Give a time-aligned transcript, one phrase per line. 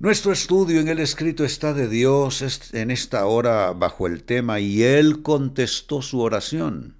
[0.00, 4.84] Nuestro estudio en el escrito está de Dios en esta hora bajo el tema y
[4.84, 6.94] Él contestó su oración,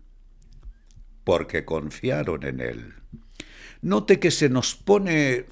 [1.22, 2.94] porque confiaron en Él.
[3.82, 5.46] Note que se nos pone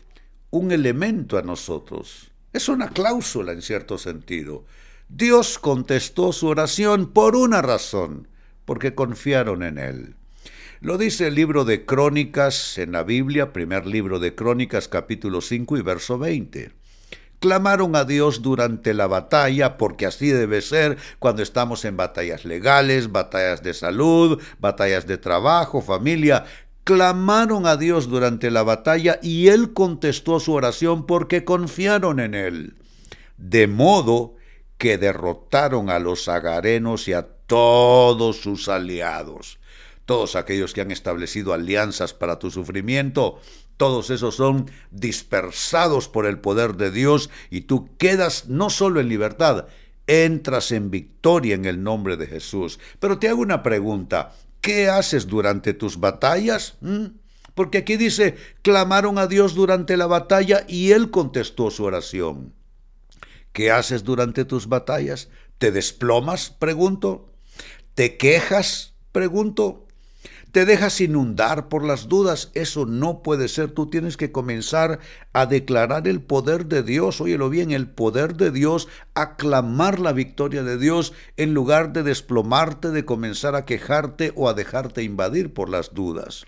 [0.50, 2.32] un elemento a nosotros.
[2.52, 4.64] Es una cláusula en cierto sentido.
[5.08, 8.26] Dios contestó su oración por una razón,
[8.64, 10.16] porque confiaron en Él.
[10.80, 15.78] Lo dice el libro de Crónicas en la Biblia, primer libro de Crónicas capítulo 5
[15.78, 16.72] y verso 20
[17.38, 23.12] clamaron a Dios durante la batalla, porque así debe ser cuando estamos en batallas legales,
[23.12, 26.44] batallas de salud, batallas de trabajo, familia.
[26.84, 32.74] Clamaron a Dios durante la batalla y Él contestó su oración porque confiaron en Él.
[33.36, 34.34] De modo
[34.78, 39.58] que derrotaron a los agarenos y a todos sus aliados.
[40.06, 43.40] Todos aquellos que han establecido alianzas para tu sufrimiento,
[43.76, 49.08] todos esos son dispersados por el poder de Dios y tú quedas no solo en
[49.08, 49.66] libertad,
[50.06, 52.78] entras en victoria en el nombre de Jesús.
[53.00, 56.76] Pero te hago una pregunta, ¿qué haces durante tus batallas?
[56.80, 57.06] ¿Mm?
[57.56, 62.54] Porque aquí dice, clamaron a Dios durante la batalla y Él contestó su oración.
[63.52, 65.30] ¿Qué haces durante tus batallas?
[65.58, 66.50] ¿Te desplomas?
[66.50, 67.32] Pregunto.
[67.94, 68.94] ¿Te quejas?
[69.10, 69.85] Pregunto
[70.52, 72.50] te dejas inundar por las dudas.
[72.54, 73.70] Eso no puede ser.
[73.70, 75.00] Tú tienes que comenzar
[75.32, 77.20] a declarar el poder de Dios.
[77.20, 82.90] Óyelo bien, el poder de Dios, aclamar la victoria de Dios en lugar de desplomarte,
[82.90, 86.46] de comenzar a quejarte o a dejarte invadir por las dudas.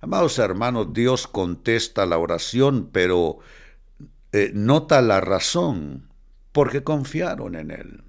[0.00, 3.38] Amados hermanos, Dios contesta la oración, pero
[4.32, 6.10] eh, nota la razón,
[6.52, 8.03] porque confiaron en Él.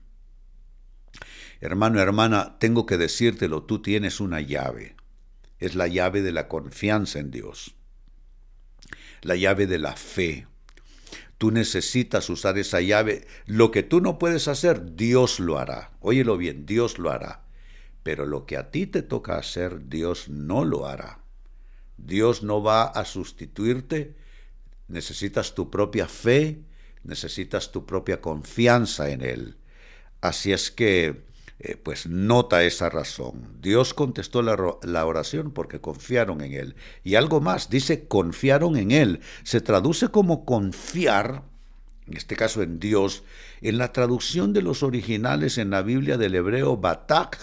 [1.61, 4.95] Hermano, hermana, tengo que decírtelo, tú tienes una llave
[5.59, 7.75] es la llave de la confianza en Dios,
[9.21, 10.47] la llave de la fe.
[11.37, 13.27] Tú necesitas usar esa llave.
[13.45, 15.91] Lo que tú no puedes hacer, Dios lo hará.
[15.99, 17.43] Óyelo bien, Dios lo hará.
[18.03, 21.19] Pero lo que a ti te toca hacer, Dios no lo hará.
[21.97, 24.15] Dios no va a sustituirte.
[24.87, 26.61] Necesitas tu propia fe,
[27.03, 29.57] necesitas tu propia confianza en Él.
[30.21, 31.25] Así es que
[31.59, 33.57] eh, pues nota esa razón.
[33.61, 36.75] Dios contestó la, la, oración porque confiaron en Él.
[37.03, 39.21] Y algo más, dice confiaron en Él.
[39.43, 41.43] Se traduce como confiar,
[42.07, 43.23] en este caso en Dios,
[43.61, 47.37] en la traducción de los originales en la Biblia del hebreo bataj.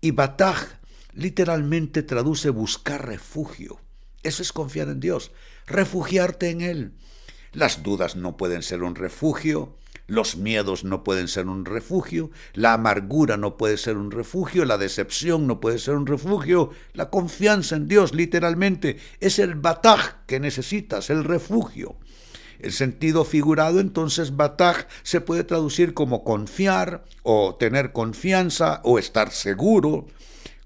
[0.00, 0.78] Y bataj
[1.14, 3.80] literalmente traduce buscar refugio.
[4.22, 5.32] Eso es confiar en Dios,
[5.66, 6.92] refugiarte en Él.
[7.52, 12.74] Las dudas no pueden ser un refugio, los miedos no pueden ser un refugio, la
[12.74, 17.76] amargura no puede ser un refugio, la decepción no puede ser un refugio, la confianza
[17.76, 21.96] en Dios literalmente es el bataj que necesitas, el refugio.
[22.58, 29.32] El sentido figurado entonces bataj se puede traducir como confiar o tener confianza o estar
[29.32, 30.06] seguro,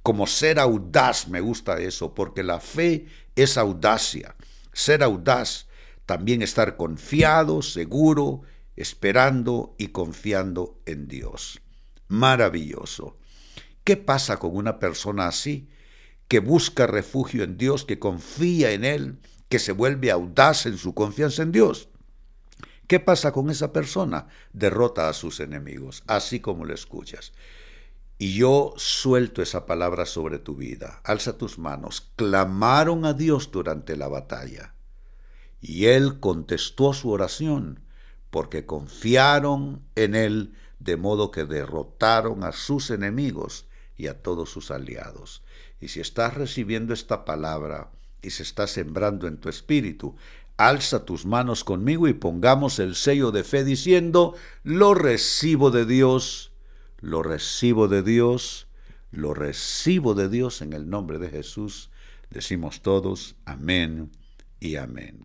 [0.02, 3.06] como ser audaz, me gusta eso, porque la fe
[3.36, 4.36] es audacia,
[4.72, 5.66] ser audaz,
[6.06, 8.42] también estar confiado, seguro,
[8.78, 11.60] esperando y confiando en Dios.
[12.06, 13.18] Maravilloso.
[13.82, 15.68] ¿Qué pasa con una persona así,
[16.28, 19.18] que busca refugio en Dios, que confía en Él,
[19.48, 21.88] que se vuelve audaz en su confianza en Dios?
[22.86, 24.28] ¿Qué pasa con esa persona?
[24.52, 27.32] Derrota a sus enemigos, así como lo escuchas.
[28.16, 31.00] Y yo suelto esa palabra sobre tu vida.
[31.04, 32.12] Alza tus manos.
[32.14, 34.74] Clamaron a Dios durante la batalla.
[35.60, 37.87] Y Él contestó su oración
[38.30, 43.66] porque confiaron en Él, de modo que derrotaron a sus enemigos
[43.96, 45.42] y a todos sus aliados.
[45.80, 47.90] Y si estás recibiendo esta palabra
[48.22, 50.16] y se está sembrando en tu espíritu,
[50.56, 56.52] alza tus manos conmigo y pongamos el sello de fe diciendo, lo recibo de Dios,
[57.00, 58.66] lo recibo de Dios,
[59.10, 61.90] lo recibo de Dios en el nombre de Jesús.
[62.30, 64.10] Decimos todos, amén
[64.60, 65.24] y amén.